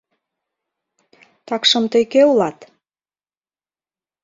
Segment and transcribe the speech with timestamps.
[1.47, 2.57] —Такшым тый кӧ улат?